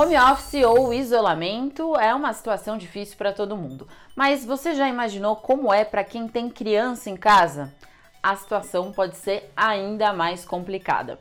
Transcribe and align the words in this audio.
Home 0.00 0.16
office 0.16 0.64
ou 0.64 0.94
isolamento 0.94 1.96
é 1.96 2.14
uma 2.14 2.32
situação 2.32 2.78
difícil 2.78 3.16
para 3.16 3.32
todo 3.32 3.56
mundo, 3.56 3.88
mas 4.14 4.44
você 4.44 4.72
já 4.72 4.88
imaginou 4.88 5.34
como 5.34 5.74
é 5.74 5.84
para 5.84 6.04
quem 6.04 6.28
tem 6.28 6.48
criança 6.48 7.10
em 7.10 7.16
casa? 7.16 7.74
A 8.22 8.36
situação 8.36 8.92
pode 8.92 9.16
ser 9.16 9.50
ainda 9.56 10.12
mais 10.12 10.44
complicada. 10.44 11.18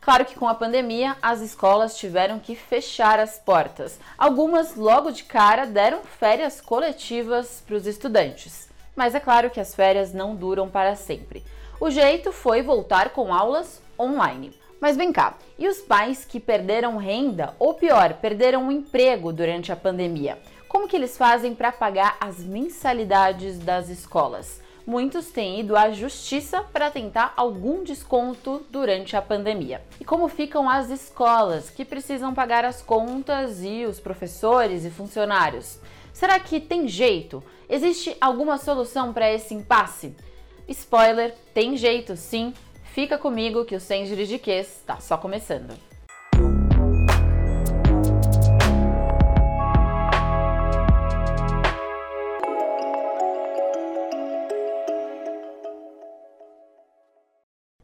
Claro 0.00 0.24
que 0.24 0.36
com 0.36 0.46
a 0.46 0.54
pandemia 0.54 1.16
as 1.20 1.40
escolas 1.40 1.96
tiveram 1.96 2.38
que 2.38 2.54
fechar 2.54 3.18
as 3.18 3.36
portas. 3.36 3.98
Algumas 4.16 4.76
logo 4.76 5.10
de 5.10 5.24
cara 5.24 5.66
deram 5.66 6.04
férias 6.04 6.60
coletivas 6.60 7.60
para 7.66 7.74
os 7.74 7.84
estudantes. 7.84 8.68
Mas 8.94 9.16
é 9.16 9.18
claro 9.18 9.50
que 9.50 9.58
as 9.58 9.74
férias 9.74 10.14
não 10.14 10.36
duram 10.36 10.68
para 10.68 10.94
sempre. 10.94 11.44
O 11.80 11.90
jeito 11.90 12.30
foi 12.30 12.62
voltar 12.62 13.10
com 13.10 13.34
aulas 13.34 13.82
online. 13.98 14.59
Mas 14.80 14.96
vem 14.96 15.12
cá, 15.12 15.36
e 15.58 15.68
os 15.68 15.78
pais 15.78 16.24
que 16.24 16.40
perderam 16.40 16.96
renda, 16.96 17.54
ou 17.58 17.74
pior, 17.74 18.14
perderam 18.14 18.66
o 18.66 18.72
emprego 18.72 19.30
durante 19.30 19.70
a 19.70 19.76
pandemia? 19.76 20.38
Como 20.66 20.88
que 20.88 20.96
eles 20.96 21.18
fazem 21.18 21.54
para 21.54 21.70
pagar 21.70 22.16
as 22.18 22.38
mensalidades 22.38 23.58
das 23.58 23.90
escolas? 23.90 24.62
Muitos 24.86 25.26
têm 25.26 25.60
ido 25.60 25.76
à 25.76 25.90
justiça 25.90 26.62
para 26.62 26.90
tentar 26.90 27.34
algum 27.36 27.84
desconto 27.84 28.64
durante 28.70 29.14
a 29.14 29.20
pandemia. 29.20 29.82
E 30.00 30.04
como 30.04 30.26
ficam 30.28 30.68
as 30.68 30.88
escolas 30.88 31.68
que 31.68 31.84
precisam 31.84 32.32
pagar 32.32 32.64
as 32.64 32.80
contas 32.80 33.62
e 33.62 33.84
os 33.84 34.00
professores 34.00 34.86
e 34.86 34.90
funcionários? 34.90 35.78
Será 36.10 36.40
que 36.40 36.58
tem 36.58 36.88
jeito? 36.88 37.44
Existe 37.68 38.16
alguma 38.18 38.56
solução 38.56 39.12
para 39.12 39.30
esse 39.30 39.52
impasse? 39.52 40.16
Spoiler, 40.66 41.34
tem 41.52 41.76
jeito 41.76 42.16
sim, 42.16 42.54
Fica 42.92 43.16
comigo 43.16 43.64
que 43.64 43.76
o 43.76 43.80
Sem 43.80 44.04
Juridiquês 44.04 44.66
está 44.66 44.98
só 44.98 45.16
começando. 45.16 45.72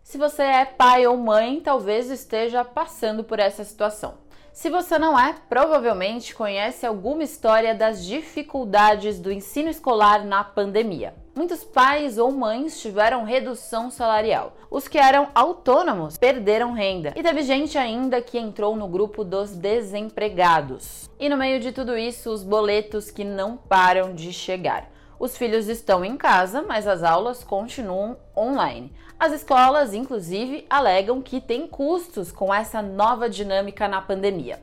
Se 0.02 0.18
você 0.18 0.42
é 0.42 0.64
pai 0.64 1.06
ou 1.06 1.16
mãe, 1.16 1.60
talvez 1.60 2.10
esteja 2.10 2.64
passando 2.64 3.22
por 3.22 3.38
essa 3.38 3.62
situação. 3.62 4.18
Se 4.52 4.68
você 4.68 4.98
não 4.98 5.16
é, 5.16 5.36
provavelmente 5.48 6.34
conhece 6.34 6.84
alguma 6.84 7.22
história 7.22 7.76
das 7.76 8.04
dificuldades 8.04 9.20
do 9.20 9.30
ensino 9.30 9.68
escolar 9.68 10.24
na 10.24 10.42
pandemia 10.42 11.14
muitos 11.36 11.62
pais 11.62 12.16
ou 12.16 12.32
mães 12.32 12.80
tiveram 12.80 13.22
redução 13.22 13.90
salarial. 13.90 14.56
Os 14.70 14.88
que 14.88 14.96
eram 14.96 15.28
autônomos 15.34 16.16
perderam 16.16 16.72
renda. 16.72 17.12
E 17.14 17.22
teve 17.22 17.42
gente 17.42 17.76
ainda 17.76 18.22
que 18.22 18.38
entrou 18.38 18.74
no 18.74 18.88
grupo 18.88 19.22
dos 19.22 19.54
desempregados. 19.54 21.10
E 21.20 21.28
no 21.28 21.36
meio 21.36 21.60
de 21.60 21.72
tudo 21.72 21.96
isso, 21.96 22.30
os 22.30 22.42
boletos 22.42 23.10
que 23.10 23.22
não 23.22 23.56
param 23.56 24.14
de 24.14 24.32
chegar. 24.32 24.90
Os 25.18 25.36
filhos 25.36 25.68
estão 25.68 26.04
em 26.04 26.16
casa, 26.16 26.62
mas 26.62 26.86
as 26.86 27.02
aulas 27.02 27.44
continuam 27.44 28.16
online. 28.36 28.92
As 29.18 29.32
escolas, 29.32 29.94
inclusive, 29.94 30.66
alegam 30.68 31.22
que 31.22 31.40
tem 31.40 31.66
custos 31.66 32.32
com 32.32 32.52
essa 32.52 32.82
nova 32.82 33.28
dinâmica 33.28 33.88
na 33.88 34.00
pandemia. 34.00 34.58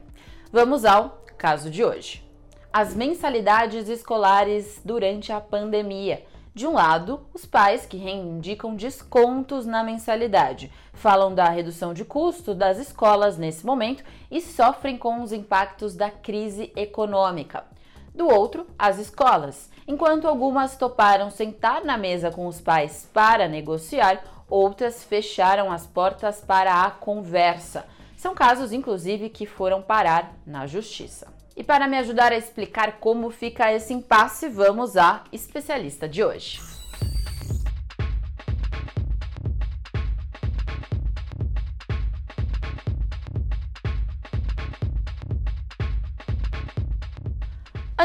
Vamos 0.52 0.86
ao 0.86 1.24
caso 1.38 1.70
de 1.70 1.84
hoje. 1.84 2.24
As 2.72 2.96
mensalidades 2.96 3.90
escolares 3.90 4.80
durante 4.84 5.32
a 5.32 5.42
pandemia. 5.42 6.24
De 6.56 6.68
um 6.68 6.74
lado, 6.74 7.26
os 7.34 7.48
pais 7.48 7.84
que 7.84 7.98
reivindicam 7.98 8.76
descontos 8.76 9.66
na 9.66 9.84
mensalidade, 9.84 10.72
falam 10.94 11.34
da 11.34 11.50
redução 11.50 11.96
de 11.96 12.06
custo 12.06 12.54
das 12.54 12.78
escolas 12.78 13.40
nesse 13.40 13.66
momento 13.66 14.04
e 14.30 14.40
sofrem 14.40 14.96
com 14.96 15.24
os 15.24 15.32
impactos 15.32 15.96
da 15.96 16.12
crise 16.12 16.72
econômica. 16.76 17.64
Do 18.14 18.28
outro, 18.28 18.68
as 18.78 19.00
escolas. 19.00 19.72
Enquanto 19.88 20.28
algumas 20.28 20.78
toparam 20.78 21.32
sentar 21.32 21.84
na 21.84 21.98
mesa 21.98 22.30
com 22.30 22.46
os 22.46 22.62
pais 22.62 23.10
para 23.12 23.48
negociar, 23.48 24.24
outras 24.48 25.04
fecharam 25.04 25.72
as 25.72 25.88
portas 25.88 26.40
para 26.40 26.84
a 26.84 26.92
conversa. 26.92 27.84
São 28.16 28.36
casos, 28.36 28.72
inclusive, 28.72 29.28
que 29.30 29.48
foram 29.48 29.82
parar 29.82 30.36
na 30.46 30.68
justiça. 30.68 31.33
E 31.56 31.64
para 31.64 31.88
me 31.88 31.98
ajudar 31.98 32.32
a 32.32 32.38
explicar 32.38 33.00
como 33.00 33.30
fica 33.30 33.72
esse 33.72 33.94
impasse, 33.94 34.50
vamos 34.50 34.98
à 34.98 35.24
especialista 35.32 36.08
de 36.10 36.24
hoje. 36.24 36.83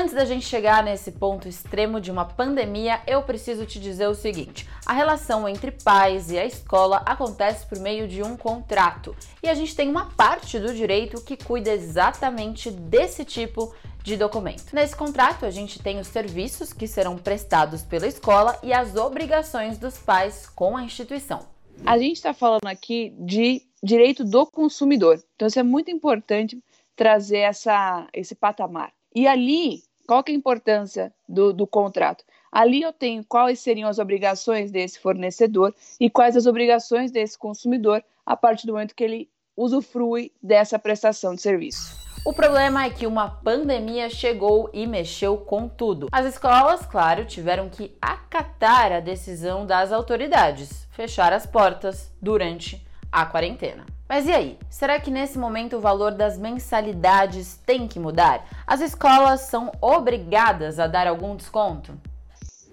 Antes 0.08 0.16
da 0.16 0.24
gente 0.24 0.46
chegar 0.46 0.82
nesse 0.82 1.12
ponto 1.12 1.46
extremo 1.46 2.00
de 2.00 2.10
uma 2.10 2.24
pandemia, 2.24 2.98
eu 3.06 3.22
preciso 3.22 3.66
te 3.66 3.78
dizer 3.78 4.06
o 4.06 4.14
seguinte: 4.14 4.66
a 4.86 4.94
relação 4.94 5.46
entre 5.46 5.70
pais 5.70 6.30
e 6.30 6.38
a 6.38 6.46
escola 6.46 7.02
acontece 7.04 7.66
por 7.66 7.78
meio 7.78 8.08
de 8.08 8.22
um 8.22 8.34
contrato 8.34 9.14
e 9.42 9.48
a 9.50 9.54
gente 9.54 9.76
tem 9.76 9.86
uma 9.90 10.06
parte 10.06 10.58
do 10.58 10.72
direito 10.72 11.20
que 11.20 11.36
cuida 11.36 11.70
exatamente 11.70 12.70
desse 12.70 13.22
tipo 13.22 13.74
de 14.02 14.16
documento. 14.16 14.72
Nesse 14.72 14.96
contrato, 14.96 15.44
a 15.44 15.50
gente 15.50 15.78
tem 15.78 16.00
os 16.00 16.06
serviços 16.06 16.72
que 16.72 16.86
serão 16.86 17.18
prestados 17.18 17.82
pela 17.82 18.06
escola 18.06 18.58
e 18.62 18.72
as 18.72 18.96
obrigações 18.96 19.76
dos 19.76 19.98
pais 19.98 20.46
com 20.46 20.74
a 20.74 20.82
instituição. 20.82 21.44
A 21.84 21.98
gente 21.98 22.16
está 22.16 22.32
falando 22.32 22.66
aqui 22.66 23.14
de 23.18 23.60
direito 23.82 24.24
do 24.24 24.46
consumidor, 24.46 25.22
então 25.36 25.46
isso 25.46 25.60
é 25.60 25.62
muito 25.62 25.90
importante 25.90 26.58
trazer 26.96 27.40
essa, 27.40 28.08
esse 28.14 28.34
patamar. 28.34 28.90
E 29.14 29.26
ali 29.26 29.82
qual 30.08 30.24
que 30.24 30.32
é 30.32 30.34
a 30.34 30.38
importância 30.38 31.12
do, 31.28 31.52
do 31.52 31.66
contrato? 31.66 32.24
Ali 32.50 32.80
eu 32.80 32.94
tenho 32.94 33.22
quais 33.22 33.60
seriam 33.60 33.90
as 33.90 33.98
obrigações 33.98 34.70
desse 34.70 34.98
fornecedor 34.98 35.74
e 36.00 36.08
quais 36.08 36.34
as 36.34 36.46
obrigações 36.46 37.10
desse 37.10 37.36
consumidor 37.36 38.02
a 38.24 38.34
partir 38.34 38.66
do 38.66 38.72
momento 38.72 38.94
que 38.94 39.04
ele 39.04 39.28
usufrui 39.54 40.32
dessa 40.42 40.78
prestação 40.78 41.34
de 41.34 41.42
serviço. 41.42 41.94
O 42.24 42.32
problema 42.32 42.84
é 42.84 42.90
que 42.90 43.06
uma 43.06 43.28
pandemia 43.28 44.08
chegou 44.08 44.70
e 44.72 44.86
mexeu 44.86 45.36
com 45.36 45.68
tudo. 45.68 46.08
As 46.10 46.24
escolas, 46.24 46.86
claro, 46.86 47.26
tiveram 47.26 47.68
que 47.68 47.94
acatar 48.00 48.92
a 48.92 49.00
decisão 49.00 49.66
das 49.66 49.92
autoridades, 49.92 50.88
fechar 50.90 51.34
as 51.34 51.44
portas 51.44 52.10
durante 52.20 52.82
a 53.12 53.26
quarentena. 53.26 53.97
Mas 54.08 54.26
e 54.26 54.32
aí? 54.32 54.58
Será 54.70 54.98
que 54.98 55.10
nesse 55.10 55.38
momento 55.38 55.76
o 55.76 55.80
valor 55.80 56.12
das 56.12 56.38
mensalidades 56.38 57.60
tem 57.66 57.86
que 57.86 58.00
mudar? 58.00 58.48
As 58.66 58.80
escolas 58.80 59.42
são 59.42 59.70
obrigadas 59.82 60.78
a 60.78 60.86
dar 60.86 61.06
algum 61.06 61.36
desconto? 61.36 61.92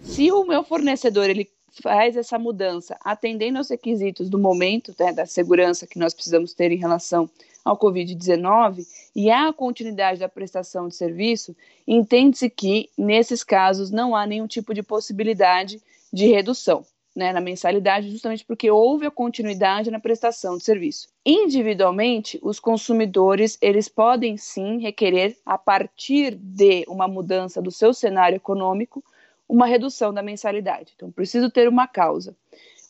Se 0.02 0.32
o 0.32 0.46
meu 0.46 0.64
fornecedor 0.64 1.30
ele 1.30 1.50
faz 1.84 2.16
essa 2.16 2.40
mudança 2.40 2.96
atendendo 3.04 3.58
aos 3.58 3.70
requisitos 3.70 4.30
do 4.30 4.40
momento, 4.40 4.96
né, 4.98 5.12
da 5.12 5.26
segurança 5.26 5.86
que 5.86 6.00
nós 6.00 6.14
precisamos 6.14 6.54
ter 6.54 6.72
em 6.72 6.78
relação 6.78 7.30
ao 7.66 7.78
Covid-19 7.78 8.86
e 9.14 9.30
a 9.30 9.52
continuidade 9.52 10.22
da 10.22 10.30
prestação 10.30 10.88
de 10.88 10.96
serviço, 10.96 11.54
entende-se 11.86 12.50
que, 12.50 12.90
nesses 12.98 13.44
casos, 13.44 13.92
não 13.92 14.16
há 14.16 14.26
nenhum 14.26 14.48
tipo 14.48 14.74
de 14.74 14.82
possibilidade 14.82 15.82
de 16.14 16.28
redução 16.28 16.86
né, 17.16 17.32
na 17.32 17.40
mensalidade, 17.40 18.12
justamente 18.12 18.44
porque 18.44 18.70
houve 18.70 19.06
a 19.06 19.12
continuidade 19.12 19.90
na 19.90 20.00
prestação 20.00 20.58
de 20.58 20.64
serviço. 20.66 21.08
Individualmente, 21.26 22.38
os 22.44 22.60
consumidores 22.60 23.58
eles 23.62 23.88
podem 23.88 24.36
sim 24.36 24.80
requerer, 24.80 25.38
a 25.46 25.58
partir 25.58 26.36
de 26.36 26.84
uma 26.88 27.08
mudança 27.08 27.62
do 27.62 27.72
seu 27.72 27.94
cenário 27.94 28.36
econômico, 28.36 29.04
uma 29.48 29.66
redução 29.66 30.14
da 30.14 30.22
mensalidade. 30.22 30.92
Então, 30.96 31.12
preciso 31.12 31.50
ter 31.50 31.70
uma 31.70 31.88
causa. 31.88 32.36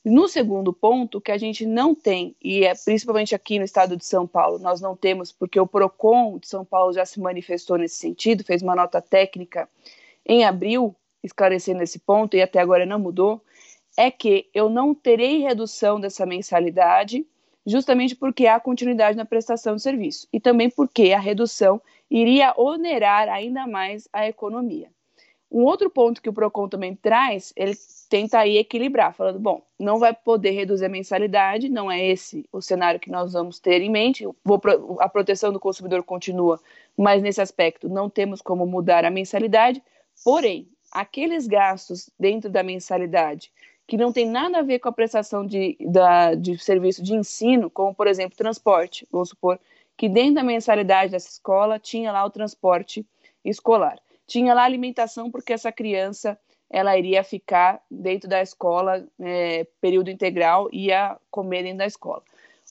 No 0.03 0.27
segundo 0.27 0.71
ponto, 0.71 1.19
que 1.19 1.31
a 1.31 1.37
gente 1.37 1.65
não 1.65 1.95
tem, 1.95 2.35
e 2.41 2.63
é 2.63 2.73
principalmente 2.75 3.33
aqui 3.33 3.57
no 3.57 3.65
estado 3.65 3.97
de 3.97 4.05
São 4.05 4.27
Paulo, 4.27 4.59
nós 4.59 4.79
não 4.79 4.95
temos, 4.95 5.31
porque 5.31 5.59
o 5.59 5.65
PROCON 5.65 6.37
de 6.37 6.47
São 6.47 6.63
Paulo 6.63 6.93
já 6.93 7.05
se 7.05 7.19
manifestou 7.19 7.77
nesse 7.77 7.95
sentido, 7.95 8.43
fez 8.43 8.61
uma 8.61 8.75
nota 8.75 9.01
técnica 9.01 9.67
em 10.23 10.45
abril, 10.45 10.95
esclarecendo 11.23 11.81
esse 11.81 11.97
ponto, 11.97 12.37
e 12.37 12.41
até 12.41 12.59
agora 12.59 12.85
não 12.85 12.99
mudou, 12.99 13.41
é 13.97 14.11
que 14.11 14.49
eu 14.53 14.69
não 14.69 14.93
terei 14.93 15.39
redução 15.39 15.99
dessa 15.99 16.25
mensalidade, 16.25 17.25
justamente 17.65 18.15
porque 18.15 18.47
há 18.47 18.59
continuidade 18.59 19.17
na 19.17 19.25
prestação 19.25 19.75
de 19.75 19.81
serviço. 19.81 20.27
E 20.31 20.39
também 20.39 20.69
porque 20.69 21.13
a 21.13 21.19
redução 21.19 21.81
iria 22.09 22.53
onerar 22.57 23.29
ainda 23.29 23.65
mais 23.65 24.07
a 24.11 24.27
economia. 24.27 24.89
Um 25.51 25.63
outro 25.63 25.89
ponto 25.89 26.21
que 26.21 26.29
o 26.29 26.33
Procon 26.33 26.67
também 26.67 26.95
traz, 26.95 27.53
ele 27.55 27.73
tenta 28.09 28.39
aí 28.39 28.57
equilibrar, 28.57 29.13
falando, 29.13 29.39
bom, 29.39 29.61
não 29.79 29.99
vai 29.99 30.13
poder 30.13 30.51
reduzir 30.51 30.85
a 30.85 30.89
mensalidade, 30.89 31.69
não 31.69 31.89
é 31.89 32.03
esse 32.05 32.45
o 32.51 32.61
cenário 32.61 32.99
que 32.99 33.11
nós 33.11 33.33
vamos 33.33 33.59
ter 33.59 33.81
em 33.81 33.89
mente, 33.89 34.25
a 34.99 35.07
proteção 35.07 35.53
do 35.53 35.59
consumidor 35.59 36.03
continua, 36.03 36.59
mas 36.97 37.21
nesse 37.21 37.41
aspecto 37.41 37.87
não 37.87 38.09
temos 38.09 38.41
como 38.41 38.65
mudar 38.65 39.05
a 39.05 39.09
mensalidade, 39.09 39.81
porém, 40.23 40.67
aqueles 40.91 41.47
gastos 41.47 42.09
dentro 42.19 42.49
da 42.49 42.63
mensalidade 42.63 43.51
que 43.87 43.97
não 43.97 44.11
tem 44.11 44.27
nada 44.27 44.59
a 44.59 44.63
ver 44.63 44.79
com 44.79 44.89
a 44.89 44.93
prestação 44.93 45.45
de, 45.45 45.77
da, 45.79 46.33
de 46.33 46.57
serviço 46.57 47.03
de 47.03 47.13
ensino, 47.13 47.69
como, 47.69 47.93
por 47.93 48.07
exemplo, 48.07 48.37
transporte. 48.37 49.07
Vamos 49.11 49.29
supor 49.29 49.59
que 49.95 50.09
dentro 50.09 50.35
da 50.35 50.43
mensalidade 50.43 51.11
dessa 51.11 51.29
escola 51.29 51.79
tinha 51.79 52.11
lá 52.11 52.25
o 52.25 52.29
transporte 52.29 53.05
escolar. 53.43 53.99
Tinha 54.27 54.53
lá 54.53 54.63
alimentação 54.63 55.29
porque 55.29 55.53
essa 55.53 55.71
criança 55.71 56.37
ela 56.69 56.97
iria 56.97 57.23
ficar 57.23 57.81
dentro 57.89 58.27
da 58.27 58.41
escola 58.41 59.05
é, 59.19 59.67
período 59.79 60.09
integral 60.09 60.67
e 60.71 60.87
ia 60.87 61.17
comer 61.29 61.63
dentro 61.63 61.79
da 61.79 61.85
escola. 61.85 62.23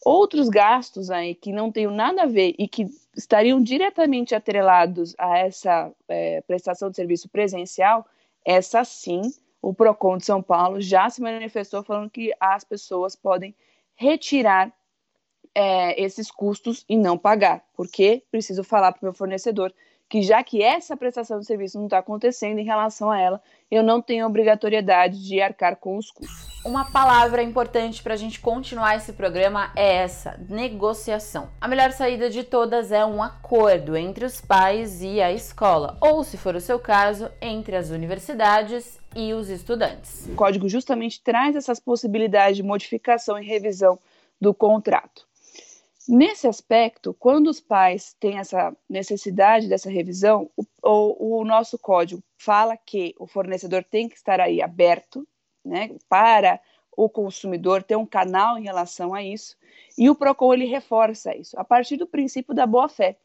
Outros 0.04 0.48
gastos 0.48 1.10
aí 1.10 1.34
que 1.34 1.52
não 1.52 1.70
tenham 1.70 1.92
nada 1.92 2.24
a 2.24 2.26
ver 2.26 2.54
e 2.58 2.66
que 2.66 2.86
estariam 3.16 3.62
diretamente 3.62 4.34
atrelados 4.34 5.14
a 5.16 5.38
essa 5.38 5.92
é, 6.08 6.40
prestação 6.42 6.90
de 6.90 6.96
serviço 6.96 7.28
presencial, 7.28 8.04
essa 8.44 8.84
sim, 8.84 9.22
o 9.68 9.74
PROCON 9.74 10.18
de 10.18 10.26
São 10.26 10.42
Paulo 10.42 10.80
já 10.80 11.08
se 11.08 11.22
manifestou 11.22 11.82
falando 11.82 12.10
que 12.10 12.32
as 12.38 12.64
pessoas 12.64 13.16
podem 13.16 13.54
retirar 13.94 14.72
é, 15.54 16.00
esses 16.02 16.30
custos 16.30 16.84
e 16.88 16.96
não 16.96 17.16
pagar, 17.16 17.64
porque 17.74 18.22
preciso 18.30 18.62
falar 18.62 18.92
para 18.92 19.00
o 19.00 19.04
meu 19.06 19.14
fornecedor 19.14 19.72
que 20.08 20.22
já 20.22 20.42
que 20.44 20.62
essa 20.62 20.96
prestação 20.96 21.40
de 21.40 21.46
serviço 21.46 21.78
não 21.78 21.86
está 21.86 21.98
acontecendo 21.98 22.58
em 22.58 22.64
relação 22.64 23.10
a 23.10 23.18
ela, 23.18 23.42
eu 23.70 23.82
não 23.82 24.00
tenho 24.00 24.26
obrigatoriedade 24.26 25.20
de 25.26 25.40
arcar 25.40 25.76
com 25.76 25.96
os 25.96 26.10
custos. 26.10 26.62
Uma 26.64 26.84
palavra 26.90 27.42
importante 27.42 28.02
para 28.02 28.14
a 28.14 28.16
gente 28.16 28.40
continuar 28.40 28.96
esse 28.96 29.12
programa 29.12 29.72
é 29.74 29.96
essa: 29.96 30.38
negociação. 30.48 31.50
A 31.60 31.66
melhor 31.66 31.90
saída 31.90 32.30
de 32.30 32.44
todas 32.44 32.92
é 32.92 33.04
um 33.04 33.22
acordo 33.22 33.96
entre 33.96 34.24
os 34.24 34.40
pais 34.40 35.02
e 35.02 35.20
a 35.20 35.32
escola, 35.32 35.98
ou, 36.00 36.22
se 36.22 36.36
for 36.36 36.54
o 36.54 36.60
seu 36.60 36.78
caso, 36.78 37.30
entre 37.40 37.74
as 37.74 37.90
universidades 37.90 39.00
e 39.14 39.32
os 39.32 39.48
estudantes. 39.48 40.26
O 40.26 40.34
código 40.34 40.68
justamente 40.68 41.22
traz 41.22 41.56
essas 41.56 41.78
possibilidades 41.80 42.56
de 42.56 42.62
modificação 42.62 43.38
e 43.38 43.46
revisão 43.46 43.98
do 44.40 44.52
contrato. 44.52 45.26
Nesse 46.06 46.46
aspecto, 46.46 47.14
quando 47.14 47.48
os 47.48 47.60
pais 47.60 48.14
têm 48.20 48.38
essa 48.38 48.76
necessidade 48.88 49.68
dessa 49.68 49.88
revisão, 49.88 50.50
o, 50.54 50.64
o, 50.82 51.40
o, 51.40 51.44
nosso 51.44 51.78
código 51.78 52.22
fala 52.36 52.76
que 52.76 53.14
o 53.18 53.26
fornecedor 53.26 53.82
tem 53.82 54.06
que 54.06 54.16
estar 54.16 54.38
aí 54.38 54.60
aberto 54.60 55.26
né, 55.64 55.90
para 56.06 56.60
o 56.94 57.08
consumidor 57.08 57.82
ter 57.82 57.96
um 57.96 58.04
canal 58.04 58.58
em 58.58 58.64
relação 58.64 59.14
a 59.14 59.22
isso, 59.22 59.56
e 59.96 60.10
o 60.10 60.14
PROCON 60.14 60.52
ele 60.52 60.66
reforça 60.66 61.34
isso, 61.34 61.58
a 61.58 61.64
partir 61.64 61.96
do 61.96 62.06
princípio 62.06 62.54
da 62.54 62.66
boa-fé, 62.66 63.16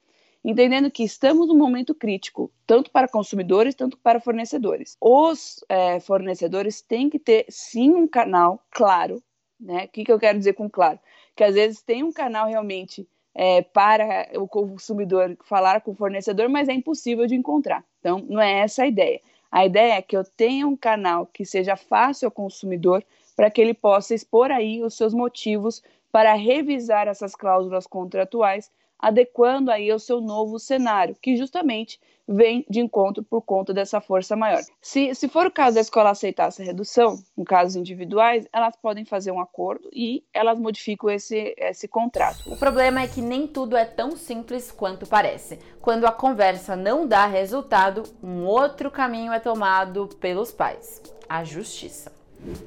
entendendo 0.43 0.89
que 0.91 1.03
estamos 1.03 1.47
num 1.47 1.57
momento 1.57 1.93
crítico, 1.93 2.51
tanto 2.65 2.91
para 2.91 3.07
consumidores, 3.07 3.75
tanto 3.75 3.97
para 3.97 4.19
fornecedores. 4.19 4.97
Os 5.01 5.63
é, 5.67 5.99
fornecedores 5.99 6.81
têm 6.81 7.09
que 7.09 7.19
ter, 7.19 7.45
sim, 7.49 7.91
um 7.91 8.07
canal 8.07 8.63
claro, 8.71 9.21
né? 9.59 9.85
O 9.85 9.87
que, 9.89 10.03
que 10.03 10.11
eu 10.11 10.19
quero 10.19 10.37
dizer 10.37 10.53
com 10.53 10.69
claro? 10.69 10.99
que 11.39 11.43
às 11.45 11.55
vezes 11.55 11.81
tem 11.81 12.03
um 12.03 12.11
canal 12.11 12.49
realmente 12.49 13.07
é, 13.33 13.61
para 13.61 14.27
o 14.35 14.45
consumidor 14.45 15.37
falar 15.45 15.79
com 15.79 15.91
o 15.91 15.95
fornecedor, 15.95 16.49
mas 16.49 16.67
é 16.67 16.73
impossível 16.73 17.25
de 17.25 17.33
encontrar. 17.33 17.81
Então, 18.01 18.25
não 18.27 18.41
é 18.41 18.59
essa 18.59 18.83
a 18.83 18.87
ideia. 18.87 19.21
A 19.49 19.65
ideia 19.65 19.93
é 19.93 20.01
que 20.01 20.17
eu 20.17 20.25
tenha 20.25 20.67
um 20.67 20.75
canal 20.75 21.25
que 21.25 21.45
seja 21.45 21.77
fácil 21.77 22.25
ao 22.25 22.31
consumidor 22.31 23.01
para 23.37 23.49
que 23.49 23.61
ele 23.61 23.73
possa 23.73 24.13
expor 24.13 24.51
aí 24.51 24.83
os 24.83 24.95
seus 24.95 25.13
motivos 25.13 25.81
para 26.11 26.33
revisar 26.33 27.07
essas 27.07 27.33
cláusulas 27.35 27.87
contratuais 27.87 28.69
adequando 28.99 29.71
aí 29.71 29.89
ao 29.89 29.99
seu 29.99 30.19
novo 30.19 30.59
cenário, 30.59 31.15
que 31.21 31.35
justamente 31.35 31.99
vem 32.27 32.63
de 32.69 32.79
encontro 32.79 33.23
por 33.23 33.41
conta 33.41 33.73
dessa 33.73 33.99
força 33.99 34.35
maior. 34.35 34.61
Se, 34.79 35.15
se 35.15 35.27
for 35.27 35.47
o 35.47 35.51
caso 35.51 35.75
da 35.75 35.81
escola 35.81 36.11
aceitar 36.11 36.49
essa 36.49 36.63
redução, 36.63 37.17
em 37.35 37.43
casos 37.43 37.75
individuais, 37.75 38.47
elas 38.53 38.75
podem 38.75 39.03
fazer 39.03 39.31
um 39.31 39.39
acordo 39.39 39.89
e 39.91 40.23
elas 40.31 40.59
modificam 40.59 41.09
esse, 41.09 41.55
esse 41.57 41.87
contrato. 41.87 42.43
O 42.45 42.55
problema 42.55 43.01
é 43.01 43.07
que 43.07 43.21
nem 43.21 43.47
tudo 43.47 43.75
é 43.75 43.85
tão 43.85 44.11
simples 44.11 44.71
quanto 44.71 45.07
parece. 45.07 45.57
Quando 45.81 46.05
a 46.05 46.11
conversa 46.11 46.75
não 46.75 47.07
dá 47.07 47.25
resultado, 47.25 48.03
um 48.21 48.45
outro 48.45 48.91
caminho 48.91 49.33
é 49.33 49.39
tomado 49.39 50.07
pelos 50.19 50.51
pais: 50.51 51.01
a 51.27 51.43
justiça. 51.43 52.18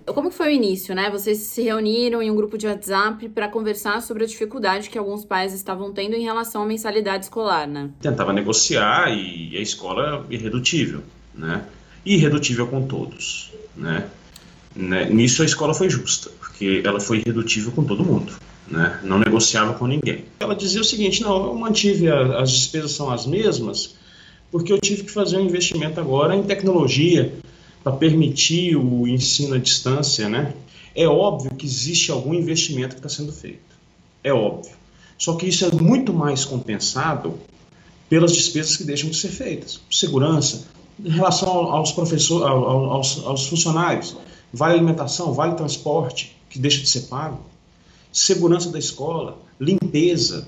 Como 0.06 0.30
foi 0.30 0.48
o 0.48 0.50
início, 0.50 0.94
né? 0.94 1.10
Vocês 1.10 1.38
se 1.38 1.62
reuniram 1.62 2.22
em 2.22 2.30
um 2.30 2.36
grupo 2.36 2.58
de 2.58 2.66
WhatsApp 2.66 3.28
para 3.30 3.48
conversar 3.48 4.02
sobre 4.02 4.24
a 4.24 4.26
dificuldade 4.26 4.90
que 4.90 4.98
alguns 4.98 5.24
pais 5.24 5.54
estavam 5.54 5.92
tendo 5.92 6.14
em 6.14 6.22
relação 6.22 6.62
à 6.62 6.66
mensalidade 6.66 7.24
escolar, 7.24 7.66
né? 7.66 7.90
Tentava 8.00 8.32
negociar 8.32 9.10
e 9.10 9.56
a 9.56 9.60
escola 9.60 10.26
irredutível, 10.30 11.02
né? 11.34 11.64
Irredutível 12.04 12.66
com 12.66 12.86
todos, 12.86 13.52
né? 13.76 14.08
né? 14.74 15.06
Nisso 15.06 15.42
a 15.42 15.46
escola 15.46 15.72
foi 15.72 15.88
justa, 15.88 16.30
porque 16.38 16.82
ela 16.84 17.00
foi 17.00 17.18
irredutível 17.18 17.72
com 17.72 17.84
todo 17.84 18.04
mundo, 18.04 18.32
né? 18.68 19.00
Não 19.02 19.18
negociava 19.18 19.74
com 19.74 19.86
ninguém. 19.86 20.24
Ela 20.40 20.54
dizia 20.54 20.80
o 20.80 20.84
seguinte, 20.84 21.22
não, 21.22 21.46
eu 21.46 21.54
mantive, 21.54 22.08
a, 22.10 22.40
as 22.40 22.50
despesas 22.50 22.92
são 22.92 23.10
as 23.10 23.26
mesmas, 23.26 23.94
porque 24.50 24.72
eu 24.72 24.78
tive 24.78 25.04
que 25.04 25.10
fazer 25.10 25.38
um 25.38 25.46
investimento 25.46 25.98
agora 25.98 26.36
em 26.36 26.42
tecnologia, 26.42 27.32
para 27.82 27.92
permitir 27.92 28.76
o 28.76 29.06
ensino 29.06 29.54
à 29.54 29.58
distância, 29.58 30.28
né? 30.28 30.54
É 30.94 31.06
óbvio 31.06 31.54
que 31.54 31.66
existe 31.66 32.10
algum 32.10 32.34
investimento 32.34 32.94
que 32.94 32.98
está 33.00 33.08
sendo 33.08 33.32
feito. 33.32 33.76
É 34.22 34.32
óbvio. 34.32 34.72
Só 35.18 35.34
que 35.36 35.46
isso 35.46 35.64
é 35.64 35.70
muito 35.72 36.12
mais 36.12 36.44
compensado 36.44 37.38
pelas 38.08 38.32
despesas 38.32 38.76
que 38.76 38.84
deixam 38.84 39.08
de 39.08 39.16
ser 39.16 39.28
feitas. 39.28 39.80
Segurança, 39.90 40.66
em 41.02 41.10
relação 41.10 41.48
aos 41.48 41.92
professores, 41.92 42.44
aos, 42.46 43.24
aos 43.24 43.46
funcionários, 43.46 44.16
vale 44.52 44.74
alimentação, 44.74 45.32
vale 45.32 45.54
transporte, 45.54 46.36
que 46.50 46.58
deixa 46.58 46.80
de 46.80 46.88
ser 46.88 47.02
pago, 47.02 47.40
segurança 48.12 48.70
da 48.70 48.78
escola, 48.78 49.38
limpeza, 49.58 50.46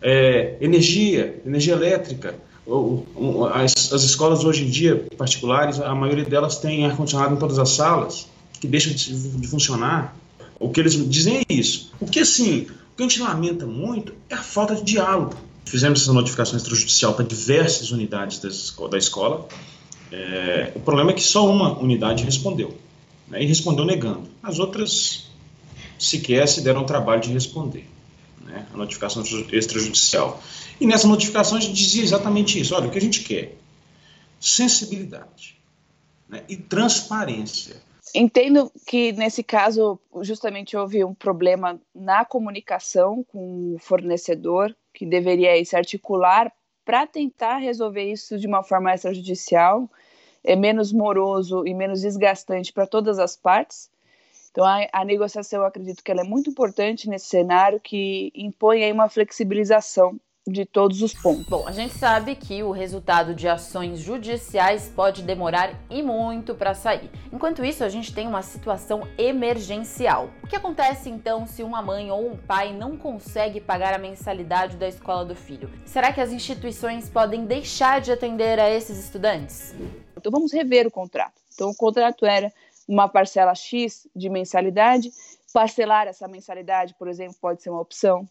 é, 0.00 0.56
energia, 0.60 1.42
energia 1.44 1.72
elétrica, 1.72 2.36
as, 3.52 3.92
as 3.92 4.02
escolas 4.02 4.44
hoje 4.44 4.64
em 4.64 4.70
dia, 4.70 5.06
particulares, 5.16 5.80
a 5.80 5.94
maioria 5.94 6.24
delas 6.24 6.58
tem 6.58 6.86
ar-condicionado 6.86 7.34
em 7.34 7.38
todas 7.38 7.58
as 7.58 7.70
salas, 7.70 8.26
que 8.60 8.66
deixam 8.66 8.92
de, 8.92 9.38
de, 9.38 9.48
funcionar. 9.48 10.16
O 10.58 10.70
que 10.70 10.80
eles 10.80 10.94
dizem 11.08 11.38
é 11.38 11.52
isso. 11.52 11.92
O 12.00 12.06
que, 12.06 12.20
assim, 12.20 12.62
o 12.62 12.96
que 12.96 13.02
a 13.02 13.08
gente 13.08 13.20
lamenta 13.20 13.66
muito 13.66 14.14
é 14.30 14.34
a 14.34 14.42
falta 14.42 14.74
de 14.76 14.82
diálogo. 14.82 15.34
Fizemos 15.64 16.02
essa 16.02 16.12
notificação 16.12 16.56
extrajudicial 16.56 17.14
para 17.14 17.24
diversas 17.24 17.90
unidades 17.90 18.38
da 18.38 18.98
escola. 18.98 19.46
É, 20.10 20.72
o 20.74 20.80
problema 20.80 21.10
é 21.10 21.14
que 21.14 21.22
só 21.22 21.50
uma 21.50 21.78
unidade 21.78 22.24
respondeu. 22.24 22.76
Né, 23.28 23.42
e 23.42 23.46
respondeu 23.46 23.84
negando. 23.84 24.28
As 24.42 24.58
outras 24.58 25.26
sequer 25.98 26.46
se 26.46 26.60
deram 26.60 26.82
o 26.82 26.86
trabalho 26.86 27.20
de 27.20 27.32
responder. 27.32 27.86
Né, 28.44 28.66
a 28.72 28.76
notificação 28.76 29.22
extrajudicial. 29.50 30.42
E 30.78 30.86
nessa 30.86 31.08
notificação 31.08 31.56
a 31.56 31.60
gente 31.60 31.72
dizia 31.72 32.02
exatamente 32.02 32.60
isso. 32.60 32.74
Olha, 32.74 32.88
o 32.88 32.90
que 32.90 32.98
a 32.98 33.00
gente 33.00 33.24
quer? 33.24 33.56
Sensibilidade 34.38 35.56
né? 36.28 36.44
e 36.46 36.56
transparência. 36.56 37.76
Entendo 38.14 38.70
que 38.86 39.12
nesse 39.12 39.42
caso 39.42 39.98
justamente 40.20 40.76
houve 40.76 41.02
um 41.04 41.14
problema 41.14 41.80
na 41.94 42.24
comunicação 42.24 43.24
com 43.24 43.74
o 43.74 43.78
fornecedor, 43.78 44.74
que 44.92 45.06
deveria 45.06 45.64
se 45.64 45.74
articular 45.74 46.52
para 46.84 47.06
tentar 47.06 47.56
resolver 47.56 48.04
isso 48.04 48.38
de 48.38 48.46
uma 48.46 48.62
forma 48.62 48.94
extrajudicial, 48.94 49.90
é 50.44 50.54
menos 50.54 50.92
moroso 50.92 51.66
e 51.66 51.72
menos 51.72 52.02
desgastante 52.02 52.72
para 52.72 52.86
todas 52.86 53.18
as 53.18 53.34
partes. 53.34 53.90
Então, 54.54 54.64
a, 54.64 54.86
a, 54.92 55.04
negociação, 55.04 55.62
eu 55.62 55.66
acredito 55.66 56.00
que 56.00 56.12
ela 56.12 56.20
é 56.20 56.24
muito 56.24 56.48
importante 56.48 57.08
nesse 57.08 57.26
cenário 57.26 57.80
que 57.80 58.30
impõe 58.36 58.84
aí 58.84 58.92
uma 58.92 59.08
flexibilização 59.08 60.16
de 60.46 60.64
todos 60.64 61.02
os 61.02 61.12
pontos. 61.12 61.44
Bom, 61.46 61.66
a 61.66 61.72
gente 61.72 61.94
sabe 61.94 62.36
que 62.36 62.62
o 62.62 62.70
resultado 62.70 63.34
de 63.34 63.48
ações 63.48 63.98
judiciais 63.98 64.88
pode 64.94 65.22
demorar 65.22 65.74
e 65.90 66.02
muito 66.04 66.54
para 66.54 66.72
sair. 66.72 67.10
Enquanto 67.32 67.64
isso, 67.64 67.82
a 67.82 67.88
gente 67.88 68.14
tem 68.14 68.28
uma 68.28 68.42
situação 68.42 69.08
emergencial. 69.18 70.30
O 70.44 70.46
que 70.46 70.54
acontece 70.54 71.10
então 71.10 71.48
se 71.48 71.64
uma 71.64 71.82
mãe 71.82 72.12
ou 72.12 72.30
um 72.30 72.36
pai 72.36 72.72
não 72.72 72.96
consegue 72.96 73.60
pagar 73.60 73.92
a 73.92 73.98
mensalidade 73.98 74.76
da 74.76 74.86
escola 74.86 75.24
do 75.24 75.34
filho? 75.34 75.68
Será 75.84 76.12
que 76.12 76.20
as 76.20 76.30
instituições 76.30 77.08
podem 77.08 77.44
deixar 77.44 78.00
de 78.00 78.12
atender 78.12 78.60
a 78.60 78.70
esses 78.70 79.02
estudantes? 79.02 79.74
Então 80.16 80.30
vamos 80.30 80.52
rever 80.52 80.86
o 80.86 80.92
contrato. 80.92 81.42
Então 81.52 81.70
o 81.70 81.74
contrato 81.74 82.24
era 82.24 82.52
uma 82.88 83.08
parcela 83.08 83.54
X 83.54 84.06
de 84.14 84.28
mensalidade, 84.28 85.10
parcelar 85.52 86.06
essa 86.06 86.28
mensalidade, 86.28 86.94
por 86.98 87.08
exemplo, 87.08 87.36
pode 87.40 87.62
ser 87.62 87.70
uma 87.70 87.80
opção. 87.80 88.26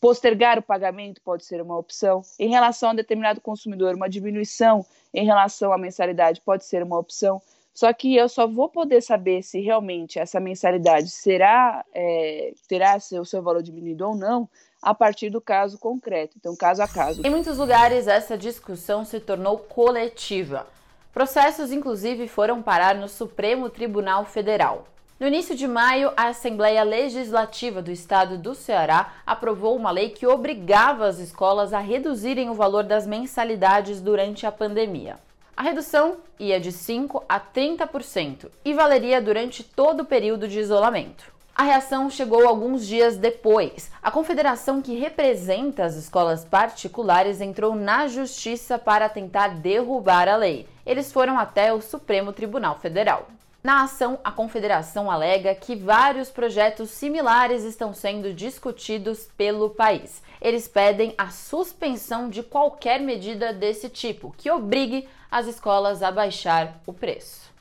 Postergar 0.00 0.58
o 0.58 0.62
pagamento 0.62 1.20
pode 1.22 1.44
ser 1.44 1.62
uma 1.62 1.78
opção. 1.78 2.22
Em 2.38 2.48
relação 2.48 2.90
a 2.90 2.94
determinado 2.94 3.40
consumidor, 3.40 3.94
uma 3.94 4.08
diminuição 4.08 4.84
em 5.14 5.24
relação 5.24 5.72
à 5.72 5.78
mensalidade 5.78 6.42
pode 6.42 6.64
ser 6.64 6.82
uma 6.82 6.98
opção. 6.98 7.40
Só 7.78 7.92
que 7.92 8.16
eu 8.16 8.28
só 8.28 8.46
vou 8.46 8.68
poder 8.68 9.00
saber 9.00 9.42
se 9.42 9.60
realmente 9.60 10.18
essa 10.18 10.40
mensalidade 10.40 11.10
será 11.10 11.84
é, 11.94 12.52
terá 12.68 12.96
o 12.96 13.24
seu 13.24 13.40
valor 13.40 13.62
diminuído 13.62 14.04
ou 14.06 14.16
não 14.16 14.48
a 14.82 14.92
partir 14.92 15.30
do 15.30 15.40
caso 15.40 15.78
concreto, 15.78 16.36
então 16.36 16.56
caso 16.56 16.82
a 16.82 16.88
caso. 16.88 17.24
Em 17.24 17.30
muitos 17.30 17.56
lugares 17.56 18.08
essa 18.08 18.36
discussão 18.36 19.04
se 19.04 19.20
tornou 19.20 19.58
coletiva. 19.58 20.66
Processos 21.12 21.72
inclusive 21.72 22.28
foram 22.28 22.62
parar 22.62 22.94
no 22.94 23.08
Supremo 23.08 23.70
Tribunal 23.70 24.24
Federal. 24.24 24.86
No 25.18 25.26
início 25.26 25.56
de 25.56 25.66
maio, 25.66 26.12
a 26.16 26.28
Assembleia 26.28 26.84
Legislativa 26.84 27.82
do 27.82 27.90
Estado 27.90 28.38
do 28.38 28.54
Ceará 28.54 29.14
aprovou 29.26 29.74
uma 29.74 29.90
lei 29.90 30.10
que 30.10 30.26
obrigava 30.26 31.06
as 31.06 31.18
escolas 31.18 31.72
a 31.72 31.80
reduzirem 31.80 32.48
o 32.50 32.54
valor 32.54 32.84
das 32.84 33.04
mensalidades 33.04 34.00
durante 34.00 34.46
a 34.46 34.52
pandemia. 34.52 35.16
A 35.56 35.62
redução 35.62 36.18
ia 36.38 36.60
de 36.60 36.70
5% 36.70 37.24
a 37.28 37.40
30% 37.40 38.48
e 38.64 38.72
valeria 38.72 39.20
durante 39.20 39.64
todo 39.64 40.02
o 40.02 40.06
período 40.06 40.46
de 40.46 40.60
isolamento. 40.60 41.32
A 41.52 41.64
reação 41.64 42.08
chegou 42.08 42.46
alguns 42.46 42.86
dias 42.86 43.16
depois. 43.16 43.90
A 44.00 44.12
confederação 44.12 44.80
que 44.80 44.96
representa 44.96 45.84
as 45.84 45.96
escolas 45.96 46.44
particulares 46.44 47.40
entrou 47.40 47.74
na 47.74 48.06
justiça 48.06 48.78
para 48.78 49.08
tentar 49.08 49.48
derrubar 49.56 50.28
a 50.28 50.36
lei. 50.36 50.68
Eles 50.88 51.12
foram 51.12 51.38
até 51.38 51.70
o 51.70 51.82
Supremo 51.82 52.32
Tribunal 52.32 52.78
Federal. 52.80 53.28
Na 53.62 53.82
ação, 53.82 54.18
a 54.24 54.32
confederação 54.32 55.10
alega 55.10 55.54
que 55.54 55.76
vários 55.76 56.30
projetos 56.30 56.88
similares 56.88 57.62
estão 57.62 57.92
sendo 57.92 58.32
discutidos 58.32 59.28
pelo 59.36 59.68
país. 59.68 60.22
Eles 60.40 60.66
pedem 60.66 61.14
a 61.18 61.28
suspensão 61.28 62.30
de 62.30 62.42
qualquer 62.42 63.00
medida 63.00 63.52
desse 63.52 63.90
tipo 63.90 64.34
que 64.38 64.50
obrigue 64.50 65.06
as 65.30 65.46
escolas 65.46 66.02
a 66.02 66.10
baixar 66.10 66.80
o 66.86 66.92
preço. 66.94 67.52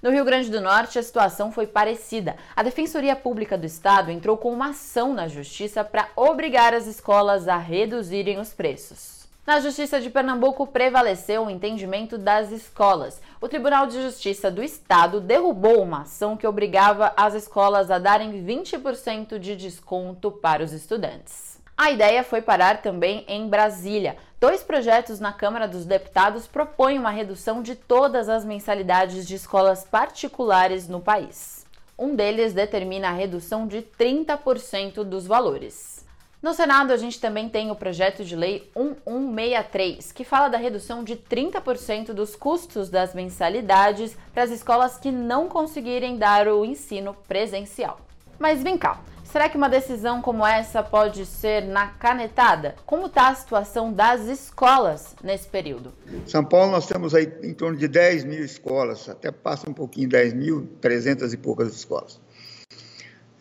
No 0.00 0.10
Rio 0.10 0.24
Grande 0.24 0.50
do 0.50 0.62
Norte, 0.62 0.98
a 0.98 1.02
situação 1.02 1.52
foi 1.52 1.66
parecida. 1.66 2.34
A 2.56 2.62
Defensoria 2.62 3.14
Pública 3.14 3.58
do 3.58 3.66
Estado 3.66 4.10
entrou 4.10 4.38
com 4.38 4.50
uma 4.50 4.70
ação 4.70 5.12
na 5.12 5.28
Justiça 5.28 5.84
para 5.84 6.08
obrigar 6.16 6.72
as 6.72 6.86
escolas 6.86 7.46
a 7.46 7.58
reduzirem 7.58 8.38
os 8.38 8.54
preços. 8.54 9.19
Na 9.50 9.58
Justiça 9.58 10.00
de 10.00 10.08
Pernambuco 10.08 10.64
prevaleceu 10.64 11.44
o 11.44 11.50
entendimento 11.50 12.16
das 12.16 12.52
escolas. 12.52 13.20
O 13.40 13.48
Tribunal 13.48 13.84
de 13.88 14.00
Justiça 14.00 14.48
do 14.48 14.62
Estado 14.62 15.20
derrubou 15.20 15.82
uma 15.82 16.02
ação 16.02 16.36
que 16.36 16.46
obrigava 16.46 17.12
as 17.16 17.34
escolas 17.34 17.90
a 17.90 17.98
darem 17.98 18.44
20% 18.44 19.40
de 19.40 19.56
desconto 19.56 20.30
para 20.30 20.62
os 20.62 20.72
estudantes. 20.72 21.60
A 21.76 21.90
ideia 21.90 22.22
foi 22.22 22.40
parar 22.40 22.80
também 22.80 23.24
em 23.26 23.48
Brasília. 23.48 24.16
Dois 24.38 24.62
projetos 24.62 25.18
na 25.18 25.32
Câmara 25.32 25.66
dos 25.66 25.84
Deputados 25.84 26.46
propõem 26.46 26.96
uma 26.96 27.10
redução 27.10 27.60
de 27.60 27.74
todas 27.74 28.28
as 28.28 28.44
mensalidades 28.44 29.26
de 29.26 29.34
escolas 29.34 29.82
particulares 29.82 30.86
no 30.86 31.00
país. 31.00 31.66
Um 31.98 32.14
deles 32.14 32.52
determina 32.52 33.08
a 33.08 33.14
redução 33.14 33.66
de 33.66 33.82
30% 33.82 35.02
dos 35.02 35.26
valores. 35.26 35.99
No 36.42 36.54
Senado, 36.54 36.90
a 36.90 36.96
gente 36.96 37.20
também 37.20 37.50
tem 37.50 37.70
o 37.70 37.74
projeto 37.74 38.24
de 38.24 38.34
lei 38.34 38.70
1163, 38.74 40.10
que 40.10 40.24
fala 40.24 40.48
da 40.48 40.56
redução 40.56 41.04
de 41.04 41.14
30% 41.14 42.14
dos 42.14 42.34
custos 42.34 42.88
das 42.88 43.14
mensalidades 43.14 44.16
para 44.32 44.44
as 44.44 44.50
escolas 44.50 44.96
que 44.96 45.12
não 45.12 45.50
conseguirem 45.50 46.16
dar 46.16 46.48
o 46.48 46.64
ensino 46.64 47.14
presencial. 47.28 48.00
Mas 48.38 48.62
vem 48.62 48.78
cá, 48.78 49.02
será 49.22 49.50
que 49.50 49.56
uma 49.58 49.68
decisão 49.68 50.22
como 50.22 50.46
essa 50.46 50.82
pode 50.82 51.26
ser 51.26 51.66
na 51.66 51.88
canetada? 51.88 52.74
Como 52.86 53.04
está 53.04 53.28
a 53.28 53.34
situação 53.34 53.92
das 53.92 54.22
escolas 54.22 55.14
nesse 55.22 55.46
período? 55.46 55.92
São 56.26 56.42
Paulo, 56.42 56.72
nós 56.72 56.86
temos 56.86 57.14
aí 57.14 57.30
em 57.42 57.52
torno 57.52 57.76
de 57.76 57.86
10 57.86 58.24
mil 58.24 58.42
escolas, 58.42 59.10
até 59.10 59.30
passa 59.30 59.68
um 59.68 59.74
pouquinho, 59.74 60.08
10 60.08 60.32
mil, 60.32 60.66
300 60.80 61.34
e 61.34 61.36
poucas 61.36 61.68
escolas. 61.74 62.18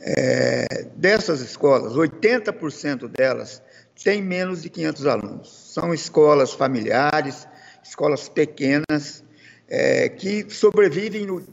É, 0.01 0.85
dessas 0.95 1.41
escolas, 1.41 1.93
80% 1.93 3.09
delas 3.09 3.61
têm 4.01 4.21
menos 4.21 4.61
de 4.61 4.69
500 4.69 5.05
alunos. 5.05 5.73
São 5.73 5.93
escolas 5.93 6.53
familiares, 6.53 7.47
escolas 7.83 8.29
pequenas, 8.29 9.23
é, 9.67 10.07
que 10.07 10.49
sobrevivem 10.49 11.25
no, 11.25 11.43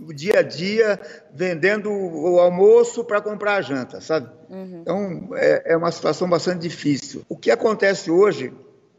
no, 0.00 0.12
dia 0.12 0.40
a 0.40 0.42
dia 0.42 1.00
vendendo 1.32 1.90
o 1.90 2.40
almoço 2.40 3.04
para 3.04 3.20
comprar 3.20 3.56
a 3.56 3.62
janta, 3.62 4.00
sabe? 4.00 4.28
Uhum. 4.50 4.80
Então, 4.82 5.28
é, 5.36 5.72
é 5.72 5.76
uma 5.76 5.92
situação 5.92 6.28
bastante 6.28 6.62
difícil. 6.62 7.22
O 7.28 7.36
que 7.36 7.52
acontece 7.52 8.10
hoje 8.10 8.52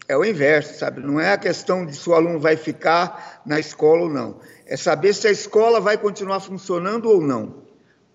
é 0.08 0.15
o 0.15 0.24
inverso, 0.24 0.79
sabe? 0.79 1.01
Não 1.01 1.20
é 1.20 1.34
a 1.34 1.38
questão 1.38 1.86
de 1.86 1.94
se 1.94 2.10
o 2.10 2.13
aluno 2.13 2.39
vai 2.39 2.56
ficar 2.56 3.41
na 3.46 3.60
escola 3.60 4.03
ou 4.03 4.10
não. 4.10 4.39
É 4.65 4.77
saber 4.77 5.13
se 5.13 5.27
a 5.27 5.32
escola 5.32 5.82
vai 5.82 5.98
continuar 5.98 6.39
funcionando 6.39 7.10
ou 7.10 7.22
não 7.22 7.66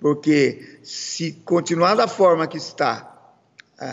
porque 0.02 0.80
se 0.82 1.30
continuar 1.44 1.94
da 1.94 2.08
forma 2.08 2.48
que 2.48 2.58
está 2.58 3.08
a, 3.78 3.86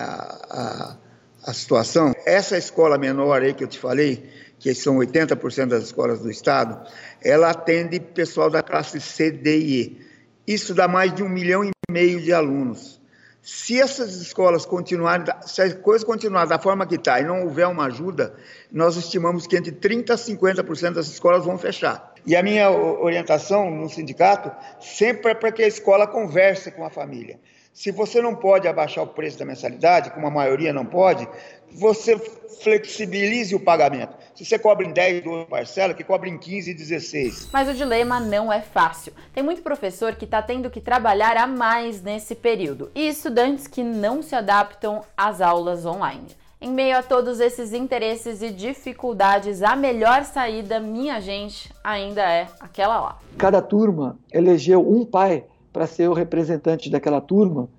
a, 0.49 0.97
a 1.45 1.53
situação, 1.53 2.13
essa 2.25 2.57
escola 2.57 2.97
menor 2.97 3.43
aí 3.43 3.53
que 3.53 3.63
eu 3.63 3.67
te 3.67 3.77
falei, 3.77 4.27
que 4.57 4.73
são 4.73 4.97
80% 4.97 5.67
das 5.67 5.83
escolas 5.83 6.19
do 6.19 6.31
Estado, 6.31 6.83
ela 7.23 7.51
atende 7.51 7.99
pessoal 7.99 8.49
da 8.49 8.63
classe 8.63 8.99
C, 8.99 9.29
D 9.29 9.59
e 9.59 9.81
E. 9.81 10.01
Isso 10.47 10.73
dá 10.73 10.87
mais 10.87 11.13
de 11.13 11.21
um 11.21 11.29
milhão 11.29 11.63
e 11.63 11.69
meio 11.91 12.19
de 12.19 12.33
alunos. 12.33 12.99
Se 13.39 13.79
essas 13.79 14.15
escolas 14.15 14.65
continuarem, 14.65 15.27
se 15.45 15.61
a 15.61 15.75
coisa 15.75 16.03
continuar 16.03 16.45
da 16.45 16.57
forma 16.57 16.87
que 16.87 16.95
está 16.95 17.19
e 17.19 17.23
não 17.23 17.43
houver 17.43 17.67
uma 17.67 17.85
ajuda, 17.85 18.33
nós 18.71 18.97
estimamos 18.97 19.45
que 19.45 19.55
entre 19.55 19.71
30% 19.71 20.09
a 20.09 20.15
50% 20.15 20.93
das 20.93 21.07
escolas 21.07 21.45
vão 21.45 21.57
fechar. 21.57 22.08
E 22.25 22.35
a 22.35 22.43
minha 22.43 22.69
orientação 22.69 23.69
no 23.71 23.89
sindicato 23.89 24.51
sempre 24.79 25.31
é 25.31 25.35
para 25.35 25.51
que 25.51 25.63
a 25.63 25.67
escola 25.67 26.07
converse 26.07 26.71
com 26.71 26.85
a 26.85 26.89
família. 26.89 27.39
Se 27.73 27.91
você 27.91 28.21
não 28.21 28.35
pode 28.35 28.67
abaixar 28.67 29.03
o 29.03 29.07
preço 29.07 29.39
da 29.39 29.45
mensalidade, 29.45 30.09
como 30.11 30.27
a 30.27 30.31
maioria 30.31 30.73
não 30.73 30.85
pode, 30.85 31.25
você 31.71 32.17
flexibilize 32.61 33.55
o 33.55 33.59
pagamento. 33.59 34.17
Se 34.35 34.43
você 34.43 34.59
cobra 34.59 34.85
em 34.85 34.91
10, 34.91 35.23
12 35.23 35.45
parcelas, 35.45 35.95
que 35.95 36.03
cobra 36.03 36.27
em 36.27 36.37
15 36.37 36.71
e 36.71 36.73
16. 36.73 37.49
Mas 37.53 37.69
o 37.69 37.73
dilema 37.73 38.19
não 38.19 38.51
é 38.51 38.61
fácil. 38.61 39.13
Tem 39.33 39.41
muito 39.41 39.61
professor 39.61 40.15
que 40.15 40.25
está 40.25 40.41
tendo 40.41 40.69
que 40.69 40.81
trabalhar 40.81 41.37
a 41.37 41.47
mais 41.47 42.01
nesse 42.01 42.35
período 42.35 42.91
e 42.93 43.07
estudantes 43.07 43.65
que 43.67 43.83
não 43.83 44.21
se 44.21 44.35
adaptam 44.35 45.01
às 45.15 45.39
aulas 45.39 45.85
online. 45.85 46.27
Em 46.61 46.73
meio 46.73 46.97
a 46.97 47.01
todos 47.01 47.39
esses 47.39 47.71
interesses 47.71 48.41
e 48.41 48.51
dificuldades, 48.51 49.63
a 49.63 49.77
melhor 49.77 50.25
saída, 50.25 50.77
minha 50.77 51.21
gente, 51.21 51.73
ainda 51.81 52.21
é 52.21 52.49
aquela 52.59 52.99
lá. 52.99 53.19
Cada 53.37 53.61
turma 53.61 54.19
elegeu 54.29 54.81
um 54.81 55.05
pai 55.05 55.45
para 55.71 55.87
ser 55.87 56.09
o 56.09 56.13
representante 56.13 56.89
daquela 56.89 57.21
turma 57.21 57.69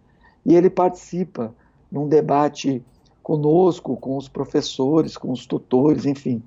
e 0.47 0.57
ele 0.57 0.71
participa 0.71 1.55
num 1.93 2.09
debate 2.09 2.83
conosco, 3.23 3.99
com 3.99 4.17
os 4.17 4.31
professores, 4.31 5.15
com 5.15 5.31
os 5.31 5.45
tutores, 5.45 6.07
enfim, 6.07 6.43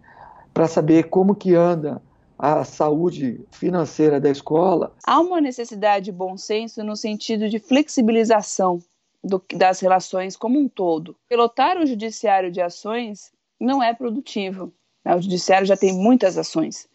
para 0.52 0.68
saber 0.68 1.10
como 1.10 1.36
que 1.36 1.54
anda 1.54 2.02
a 2.38 2.64
saúde 2.64 3.46
financeira 3.52 4.20
da 4.20 4.32
escola. 4.32 4.92
Há 5.06 5.20
uma 5.20 5.40
necessidade 5.40 6.06
de 6.06 6.12
bom 6.12 6.36
senso 6.36 6.84
no 6.84 6.96
sentido 6.96 7.48
de 7.48 7.60
flexibilização 7.60 8.80
do, 9.24 9.44
das 9.54 9.80
relações 9.80 10.36
como 10.36 10.60
um 10.60 10.68
todo. 10.68 11.16
Pilotar 11.30 11.78
o 11.78 11.86
judiciário 11.86 12.52
de 12.52 12.62
ações 12.62 13.32
não 13.60 13.82
é 13.82 13.94
produtivo. 13.94 14.74
Né? 15.04 15.16
O 15.16 15.22
judiciário 15.22 15.66
já 15.66 15.78
tem 15.78 15.94
muitas 15.94 16.38
ações. 16.38 16.88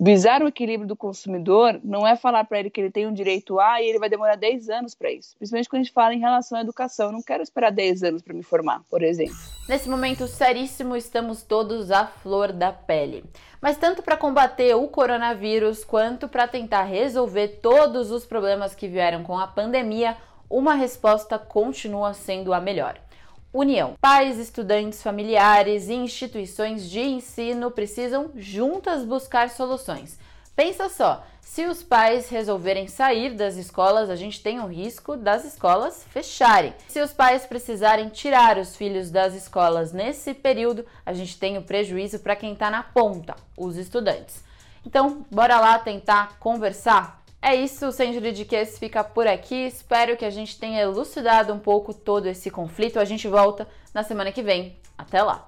Visar 0.00 0.44
o 0.44 0.46
equilíbrio 0.46 0.86
do 0.86 0.94
consumidor 0.94 1.80
não 1.82 2.06
é 2.06 2.14
falar 2.14 2.44
para 2.44 2.60
ele 2.60 2.70
que 2.70 2.80
ele 2.80 2.90
tem 2.90 3.08
um 3.08 3.12
direito 3.12 3.58
A 3.58 3.82
e 3.82 3.86
ele 3.88 3.98
vai 3.98 4.08
demorar 4.08 4.36
10 4.36 4.68
anos 4.68 4.94
para 4.94 5.10
isso. 5.10 5.34
Principalmente 5.36 5.68
quando 5.68 5.80
a 5.80 5.82
gente 5.82 5.92
fala 5.92 6.14
em 6.14 6.20
relação 6.20 6.56
à 6.56 6.60
educação. 6.60 7.06
Eu 7.06 7.12
não 7.12 7.22
quero 7.22 7.42
esperar 7.42 7.72
10 7.72 8.04
anos 8.04 8.22
para 8.22 8.32
me 8.32 8.44
formar, 8.44 8.84
por 8.88 9.02
exemplo. 9.02 9.34
Nesse 9.68 9.88
momento 9.88 10.28
seríssimo, 10.28 10.94
estamos 10.94 11.42
todos 11.42 11.90
à 11.90 12.06
flor 12.06 12.52
da 12.52 12.72
pele. 12.72 13.24
Mas 13.60 13.76
tanto 13.76 14.00
para 14.00 14.16
combater 14.16 14.72
o 14.76 14.86
coronavírus 14.86 15.84
quanto 15.84 16.28
para 16.28 16.46
tentar 16.46 16.84
resolver 16.84 17.58
todos 17.60 18.12
os 18.12 18.24
problemas 18.24 18.76
que 18.76 18.86
vieram 18.86 19.24
com 19.24 19.36
a 19.36 19.48
pandemia, 19.48 20.16
uma 20.50 20.74
resposta 20.74 21.38
continua 21.38 22.14
sendo 22.14 22.52
a 22.52 22.60
melhor. 22.60 22.98
União. 23.52 23.94
Pais, 24.00 24.38
estudantes, 24.38 25.02
familiares 25.02 25.88
e 25.88 25.94
instituições 25.94 26.88
de 26.88 27.00
ensino 27.00 27.70
precisam 27.70 28.30
juntas 28.36 29.04
buscar 29.04 29.50
soluções. 29.50 30.18
Pensa 30.54 30.88
só, 30.88 31.24
se 31.40 31.64
os 31.64 31.82
pais 31.82 32.28
resolverem 32.28 32.88
sair 32.88 33.34
das 33.34 33.56
escolas, 33.56 34.10
a 34.10 34.16
gente 34.16 34.42
tem 34.42 34.60
o 34.60 34.66
risco 34.66 35.16
das 35.16 35.44
escolas 35.44 36.04
fecharem. 36.10 36.74
Se 36.88 37.00
os 37.00 37.12
pais 37.12 37.46
precisarem 37.46 38.08
tirar 38.08 38.58
os 38.58 38.76
filhos 38.76 39.10
das 39.10 39.34
escolas 39.34 39.92
nesse 39.92 40.34
período, 40.34 40.84
a 41.06 41.12
gente 41.12 41.38
tem 41.38 41.56
o 41.56 41.62
prejuízo 41.62 42.18
para 42.18 42.36
quem 42.36 42.52
está 42.52 42.70
na 42.70 42.82
ponta, 42.82 43.34
os 43.56 43.76
estudantes. 43.76 44.44
Então, 44.84 45.24
bora 45.30 45.58
lá 45.58 45.78
tentar 45.78 46.38
conversar 46.38 47.22
é 47.40 47.54
isso, 47.54 47.92
Sem 47.92 48.12
Juridiquês 48.12 48.78
fica 48.78 49.04
por 49.04 49.26
aqui. 49.26 49.66
Espero 49.66 50.16
que 50.16 50.24
a 50.24 50.30
gente 50.30 50.58
tenha 50.58 50.80
elucidado 50.80 51.52
um 51.52 51.58
pouco 51.58 51.94
todo 51.94 52.26
esse 52.26 52.50
conflito. 52.50 52.98
A 52.98 53.04
gente 53.04 53.28
volta 53.28 53.68
na 53.94 54.02
semana 54.02 54.32
que 54.32 54.42
vem. 54.42 54.76
Até 54.96 55.22
lá! 55.22 55.47